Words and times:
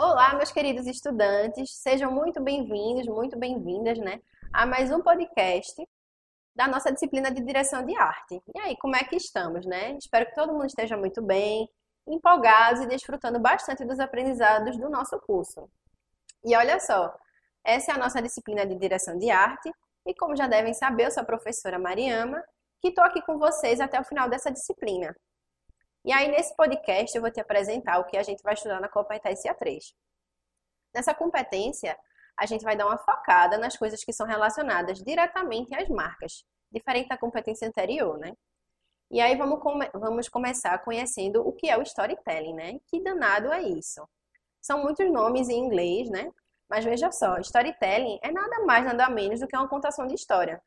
Olá, 0.00 0.32
meus 0.36 0.52
queridos 0.52 0.86
estudantes, 0.86 1.72
sejam 1.72 2.12
muito 2.12 2.40
bem-vindos, 2.40 3.04
muito 3.08 3.36
bem-vindas, 3.36 3.98
né, 3.98 4.20
a 4.52 4.64
mais 4.64 4.92
um 4.92 5.02
podcast 5.02 5.74
da 6.54 6.68
nossa 6.68 6.92
disciplina 6.92 7.32
de 7.32 7.42
direção 7.42 7.84
de 7.84 7.96
arte. 7.96 8.40
E 8.54 8.60
aí, 8.60 8.76
como 8.76 8.94
é 8.94 9.02
que 9.02 9.16
estamos, 9.16 9.66
né? 9.66 9.98
Espero 10.00 10.26
que 10.26 10.36
todo 10.36 10.52
mundo 10.52 10.66
esteja 10.66 10.96
muito 10.96 11.20
bem, 11.20 11.68
empolgados 12.06 12.80
e 12.82 12.86
desfrutando 12.86 13.40
bastante 13.40 13.84
dos 13.84 13.98
aprendizados 13.98 14.78
do 14.78 14.88
nosso 14.88 15.18
curso. 15.18 15.68
E 16.44 16.54
olha 16.54 16.78
só, 16.78 17.12
essa 17.64 17.90
é 17.90 17.94
a 17.96 17.98
nossa 17.98 18.22
disciplina 18.22 18.64
de 18.64 18.76
direção 18.76 19.18
de 19.18 19.32
arte, 19.32 19.68
e 20.06 20.14
como 20.14 20.36
já 20.36 20.46
devem 20.46 20.74
saber, 20.74 21.06
eu 21.06 21.10
sou 21.10 21.24
a 21.24 21.26
professora 21.26 21.76
Mariama, 21.76 22.40
que 22.80 22.90
estou 22.90 23.02
aqui 23.02 23.20
com 23.22 23.36
vocês 23.36 23.80
até 23.80 24.00
o 24.00 24.04
final 24.04 24.28
dessa 24.30 24.48
disciplina. 24.48 25.12
E 26.08 26.12
aí, 26.12 26.26
nesse 26.26 26.56
podcast, 26.56 27.14
eu 27.14 27.20
vou 27.20 27.30
te 27.30 27.38
apresentar 27.38 27.98
o 27.98 28.06
que 28.06 28.16
a 28.16 28.22
gente 28.22 28.42
vai 28.42 28.54
estudar 28.54 28.80
na 28.80 28.88
competência 28.88 29.52
3. 29.52 29.94
Nessa 30.94 31.12
competência, 31.12 31.94
a 32.34 32.46
gente 32.46 32.64
vai 32.64 32.74
dar 32.74 32.86
uma 32.86 32.96
focada 32.96 33.58
nas 33.58 33.76
coisas 33.76 34.02
que 34.02 34.10
são 34.10 34.26
relacionadas 34.26 35.02
diretamente 35.04 35.74
às 35.74 35.86
marcas, 35.90 36.46
diferente 36.72 37.10
da 37.10 37.18
competência 37.18 37.68
anterior, 37.68 38.16
né? 38.16 38.32
E 39.10 39.20
aí 39.20 39.36
vamos, 39.36 39.60
come 39.60 39.86
vamos 39.92 40.30
começar 40.30 40.78
conhecendo 40.78 41.46
o 41.46 41.52
que 41.52 41.68
é 41.68 41.76
o 41.76 41.82
storytelling, 41.82 42.54
né? 42.54 42.80
Que 42.86 43.02
danado 43.02 43.52
é 43.52 43.60
isso? 43.60 44.08
São 44.62 44.82
muitos 44.82 45.12
nomes 45.12 45.50
em 45.50 45.58
inglês, 45.58 46.08
né? 46.08 46.32
Mas 46.70 46.86
veja 46.86 47.12
só, 47.12 47.36
storytelling 47.40 48.18
é 48.22 48.32
nada 48.32 48.64
mais, 48.64 48.82
nada 48.82 49.10
menos 49.10 49.40
do 49.40 49.46
que 49.46 49.54
uma 49.54 49.68
contação 49.68 50.06
de 50.06 50.14
história. 50.14 50.62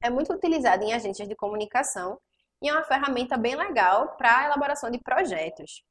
É 0.00 0.08
muito 0.08 0.32
utilizado 0.32 0.82
em 0.82 0.94
agências 0.94 1.28
de 1.28 1.36
comunicação 1.36 2.18
e 2.62 2.68
é 2.68 2.72
uma 2.72 2.84
ferramenta 2.84 3.36
bem 3.36 3.56
legal 3.56 4.16
para 4.16 4.38
a 4.38 4.44
elaboração 4.46 4.88
de 4.88 4.98
projetos. 5.00 5.82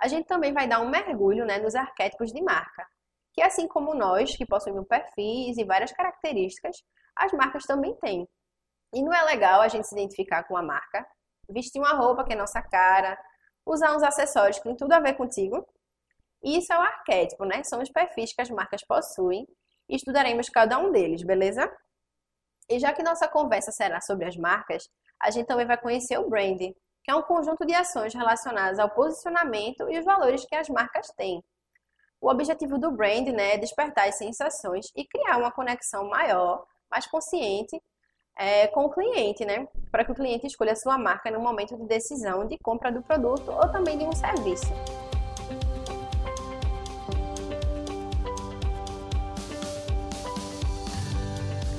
A 0.00 0.08
gente 0.08 0.26
também 0.26 0.52
vai 0.52 0.66
dar 0.66 0.80
um 0.80 0.88
mergulho 0.88 1.44
né, 1.44 1.58
nos 1.58 1.74
arquétipos 1.74 2.32
de 2.32 2.42
marca, 2.42 2.86
que 3.34 3.42
assim 3.42 3.68
como 3.68 3.94
nós, 3.94 4.34
que 4.34 4.46
possuímos 4.46 4.86
perfis 4.88 5.58
e 5.58 5.64
várias 5.64 5.92
características, 5.92 6.82
as 7.14 7.32
marcas 7.32 7.64
também 7.64 7.94
têm. 7.96 8.26
E 8.94 9.02
não 9.02 9.12
é 9.12 9.22
legal 9.24 9.60
a 9.60 9.68
gente 9.68 9.86
se 9.86 9.94
identificar 9.94 10.44
com 10.44 10.56
a 10.56 10.62
marca, 10.62 11.06
vestir 11.48 11.78
uma 11.78 11.92
roupa 11.92 12.24
que 12.24 12.32
é 12.32 12.36
nossa 12.36 12.62
cara, 12.62 13.18
usar 13.66 13.94
uns 13.94 14.02
acessórios 14.02 14.56
que 14.56 14.64
tem 14.64 14.76
tudo 14.76 14.92
a 14.92 15.00
ver 15.00 15.14
contigo. 15.14 15.66
Isso 16.42 16.72
é 16.72 16.78
o 16.78 16.82
arquétipo, 16.82 17.44
né? 17.44 17.62
São 17.64 17.82
os 17.82 17.90
perfis 17.90 18.32
que 18.32 18.40
as 18.40 18.48
marcas 18.48 18.82
possuem 18.86 19.46
e 19.88 19.96
estudaremos 19.96 20.48
cada 20.48 20.78
um 20.78 20.90
deles, 20.90 21.22
beleza? 21.22 21.70
E 22.70 22.78
já 22.78 22.92
que 22.92 23.02
nossa 23.02 23.28
conversa 23.28 23.70
será 23.70 24.00
sobre 24.00 24.26
as 24.26 24.36
marcas, 24.36 24.88
a 25.20 25.30
gente 25.30 25.46
também 25.46 25.66
vai 25.66 25.76
conhecer 25.76 26.18
o 26.18 26.28
branding, 26.28 26.74
que 27.02 27.10
é 27.10 27.14
um 27.14 27.22
conjunto 27.22 27.64
de 27.64 27.74
ações 27.74 28.14
relacionadas 28.14 28.78
ao 28.78 28.90
posicionamento 28.90 29.88
e 29.90 29.98
os 29.98 30.04
valores 30.04 30.44
que 30.44 30.54
as 30.54 30.68
marcas 30.68 31.08
têm. 31.16 31.42
O 32.20 32.30
objetivo 32.30 32.78
do 32.78 32.90
brand 32.90 33.28
né, 33.28 33.54
é 33.54 33.58
despertar 33.58 34.08
as 34.08 34.16
sensações 34.16 34.86
e 34.96 35.06
criar 35.06 35.38
uma 35.38 35.52
conexão 35.52 36.08
maior, 36.08 36.66
mais 36.90 37.06
consciente 37.06 37.80
é, 38.36 38.66
com 38.68 38.84
o 38.84 38.90
cliente, 38.90 39.44
né? 39.44 39.66
Para 39.90 40.04
que 40.04 40.12
o 40.12 40.14
cliente 40.14 40.46
escolha 40.46 40.72
a 40.72 40.76
sua 40.76 40.98
marca 40.98 41.30
no 41.30 41.40
momento 41.40 41.76
de 41.76 41.86
decisão 41.86 42.46
de 42.46 42.58
compra 42.58 42.92
do 42.92 43.02
produto 43.02 43.50
ou 43.50 43.70
também 43.70 43.96
de 43.96 44.04
um 44.04 44.12
serviço. 44.12 44.72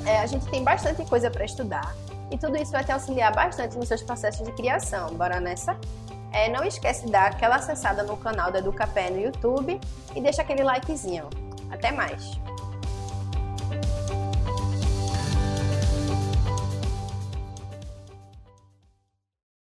É, 0.05 0.19
a 0.19 0.25
gente 0.25 0.49
tem 0.49 0.63
bastante 0.63 1.05
coisa 1.07 1.29
para 1.29 1.43
estudar 1.43 2.06
e 2.31 2.37
tudo 2.37 2.57
isso 2.57 2.71
vai 2.71 2.83
te 2.83 2.91
auxiliar 2.91 3.33
bastante 3.33 3.77
nos 3.77 3.87
seus 3.87 4.01
processos 4.01 4.45
de 4.45 4.51
criação. 4.53 5.13
Bora 5.15 5.39
nessa? 5.39 5.77
É, 6.31 6.49
não 6.49 6.63
esquece 6.63 7.05
de 7.05 7.11
dar 7.11 7.27
aquela 7.27 7.55
acessada 7.55 8.03
no 8.03 8.17
canal 8.17 8.51
da 8.51 8.59
Educapé 8.59 9.09
no 9.09 9.19
YouTube 9.19 9.79
e 10.15 10.21
deixa 10.21 10.41
aquele 10.41 10.63
likezinho. 10.63 11.29
Até 11.71 11.91
mais! 11.91 12.39